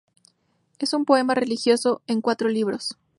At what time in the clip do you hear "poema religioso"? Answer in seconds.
1.05-2.01